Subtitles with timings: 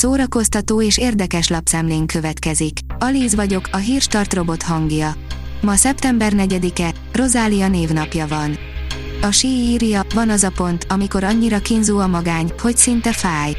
[0.00, 2.78] szórakoztató és érdekes lapszemlén következik.
[2.98, 5.14] Alíz vagyok, a hírstart robot hangja.
[5.60, 8.58] Ma szeptember 4-e, Rozália névnapja van.
[9.22, 13.56] A sí írja, van az a pont, amikor annyira kínzó a magány, hogy szinte fáj.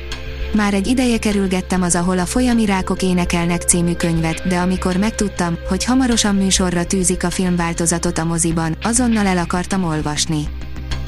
[0.55, 5.83] Már egy ideje kerülgettem az Ahol a folyamirákok énekelnek című könyvet, de amikor megtudtam, hogy
[5.83, 10.47] hamarosan műsorra tűzik a filmváltozatot a moziban, azonnal el akartam olvasni.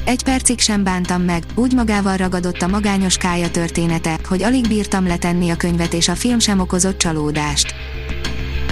[0.04, 5.06] Egy percig sem bántam meg, úgy magával ragadott a magányos kája története, hogy alig bírtam
[5.06, 7.74] letenni a könyvet és a film sem okozott csalódást.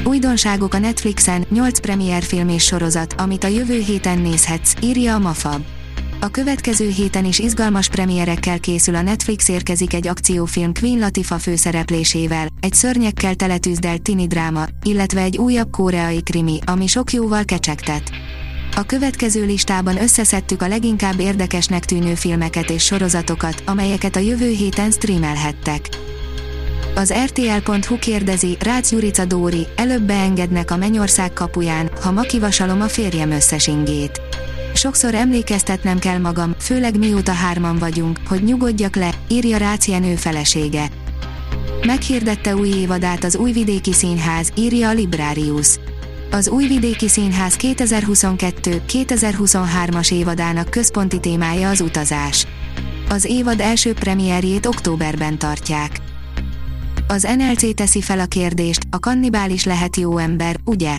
[0.04, 5.18] Újdonságok a Netflixen, 8 premier film és sorozat, amit a jövő héten nézhetsz, írja a
[5.18, 5.62] Mafab.
[6.20, 12.46] A következő héten is izgalmas premierekkel készül a Netflix érkezik egy akciófilm Queen Latifah főszereplésével,
[12.60, 18.10] egy szörnyekkel teletűzdelt tini dráma, illetve egy újabb koreai krimi, ami sok jóval kecsegtet.
[18.76, 24.90] A következő listában összeszedtük a leginkább érdekesnek tűnő filmeket és sorozatokat, amelyeket a jövő héten
[24.90, 25.88] streamelhettek.
[26.94, 32.88] Az RTL.hu kérdezi, Rácz Jurica Dóri, előbb beengednek a mennyország kapuján, ha ma kivasalom a
[32.88, 34.20] férjem összes ingét.
[34.74, 40.88] Sokszor emlékeztetnem kell magam, főleg mióta hárman vagyunk, hogy nyugodjak le, írja Rácz Jenő felesége.
[41.86, 45.78] Meghirdette új évadát az Újvidéki Színház, írja a Librarius.
[46.32, 52.46] Az Újvidéki Színház 2022-2023-as évadának központi témája az utazás.
[53.08, 56.00] Az évad első premierjét októberben tartják.
[57.08, 60.96] Az NLC teszi fel a kérdést, a kannibális lehet jó ember, ugye?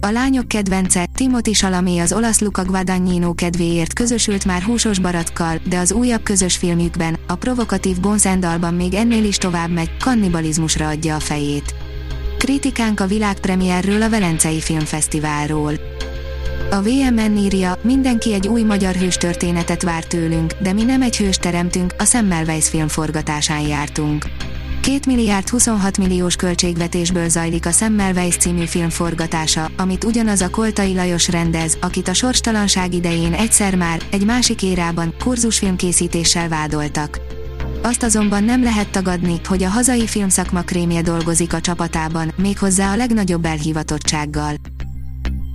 [0.00, 5.78] A lányok kedvence, Timothy Salamé az olasz Luca Guadagnino kedvéért közösült már húsos baratkkal, de
[5.78, 11.20] az újabb közös filmjükben, a provokatív Bonsendalban még ennél is tovább megy, kannibalizmusra adja a
[11.20, 11.74] fejét.
[12.40, 15.72] Kritikánk a világpremierről a Velencei Filmfesztiválról.
[16.70, 21.16] A VMN írja, mindenki egy új magyar hős történetet vár tőlünk, de mi nem egy
[21.16, 24.24] hős teremtünk, a Semmelweis film forgatásán jártunk.
[24.80, 30.94] 2 milliárd 26 milliós költségvetésből zajlik a Semmelweis című film forgatása, amit ugyanaz a Koltai
[30.94, 37.39] Lajos rendez, akit a sorstalanság idején egyszer már, egy másik érában, kurzusfilmkészítéssel vádoltak.
[37.82, 42.96] Azt azonban nem lehet tagadni, hogy a hazai filmszakma krémje dolgozik a csapatában, méghozzá a
[42.96, 44.54] legnagyobb elhivatottsággal.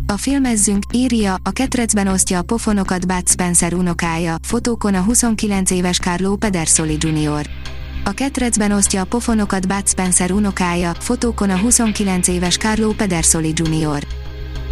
[0.07, 5.97] A filmezzünk, írja, a ketrecben osztja a pofonokat Bud Spencer unokája, fotókon a 29 éves
[5.97, 7.49] Carlo Pedersoli Jr.
[8.03, 14.07] A ketrecben osztja a pofonokat Bud Spencer unokája, fotókon a 29 éves Carlo Pedersoli Jr.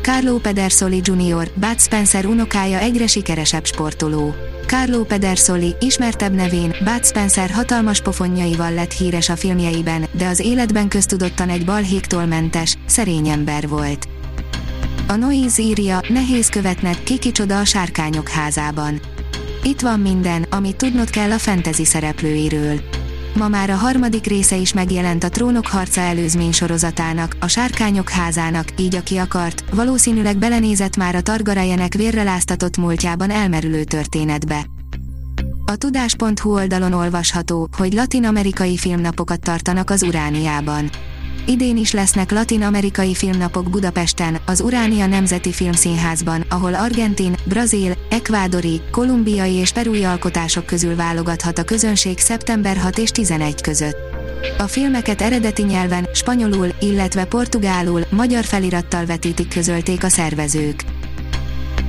[0.03, 4.35] Carlo Pedersoli Jr., Bud Spencer unokája egyre sikeresebb sportoló.
[4.65, 10.87] Carlo Pedersoli, ismertebb nevén, Bud Spencer hatalmas pofonjaival lett híres a filmjeiben, de az életben
[10.87, 14.07] köztudottan egy balhéktól mentes, szerény ember volt.
[15.07, 18.99] A Noise írja, nehéz követned, ki kicsoda a sárkányok házában.
[19.63, 22.79] Itt van minden, amit tudnod kell a fantasy szereplőiről.
[23.35, 28.67] Ma már a harmadik része is megjelent a Trónok harca előzmény sorozatának, a Sárkányok házának,
[28.77, 32.39] így aki akart, valószínűleg belenézett már a Targarejenek vérre
[32.77, 34.65] múltjában elmerülő történetbe.
[35.65, 40.89] A tudás.hu oldalon olvasható, hogy latin-amerikai filmnapokat tartanak az Urániában.
[41.45, 49.53] Idén is lesznek latin-amerikai filmnapok Budapesten, az Uránia Nemzeti Filmszínházban, ahol argentin, brazil, ekvádori, kolumbiai
[49.53, 53.97] és perui alkotások közül válogathat a közönség szeptember 6 és 11 között.
[54.57, 60.83] A filmeket eredeti nyelven, spanyolul, illetve portugálul, magyar felirattal vetítik közölték a szervezők.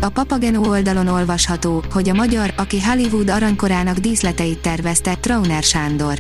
[0.00, 6.18] A Papageno oldalon olvasható, hogy a magyar, aki Hollywood aranykorának díszleteit tervezte, Trauner Sándor.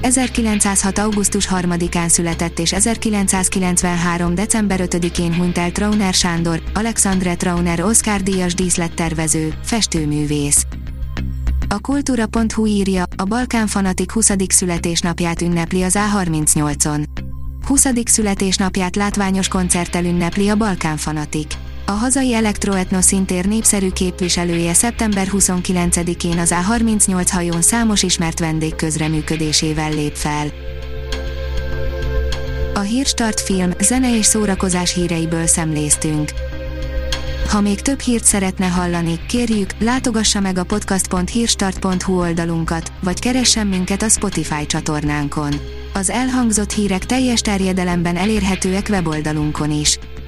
[0.00, 0.98] 1906.
[0.98, 4.34] augusztus 3-án született és 1993.
[4.34, 10.66] december 5-én hunyt el Trauner Sándor, Alexandre Trauner Oscar díjas díszlettervező, festőművész.
[11.68, 14.30] A kultúra.hu írja, a Balkán fanatik 20.
[14.48, 17.04] születésnapját ünnepli az A38-on.
[17.66, 17.86] 20.
[18.04, 21.46] születésnapját látványos koncerttel ünnepli a Balkán fanatik.
[21.86, 30.14] A hazai elektroetnoszintér népszerű képviselője szeptember 29-én az A38 hajón számos ismert vendég közreműködésével lép
[30.14, 30.46] fel.
[32.74, 36.30] A Hírstart film, zene és szórakozás híreiből szemléztünk.
[37.48, 44.02] Ha még több hírt szeretne hallani, kérjük, látogassa meg a podcast.hírstart.hu oldalunkat, vagy keressen minket
[44.02, 45.54] a Spotify csatornánkon.
[45.92, 49.98] Az elhangzott hírek teljes terjedelemben elérhetőek weboldalunkon is.